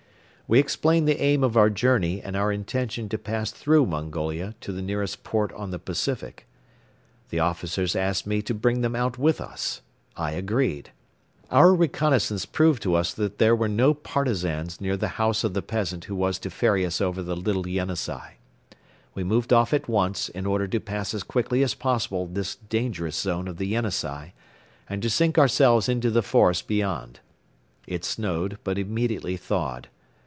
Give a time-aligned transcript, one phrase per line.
[0.47, 4.73] We explained the aim of our journey and our intention to pass through Mongolia to
[4.73, 6.45] the nearest port on the Pacific.
[7.29, 9.79] The officers asked me to bring them out with us.
[10.17, 10.91] I agreed.
[11.51, 15.61] Our reconnaissance proved to us that there were no Partisans near the house of the
[15.61, 18.33] peasant who was to ferry us over the Little Yenisei.
[19.15, 23.15] We moved off at once in order to pass as quickly as possible this dangerous
[23.15, 24.33] zone of the Yenisei
[24.89, 27.21] and to sink ourselves into the forest beyond.
[27.87, 29.87] It snowed but immediately thawed.